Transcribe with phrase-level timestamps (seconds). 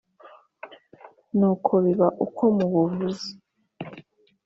[1.37, 3.29] nuko biba uko mubuvuze